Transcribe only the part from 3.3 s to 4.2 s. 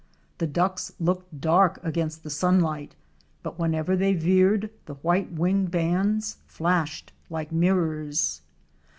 but whenever they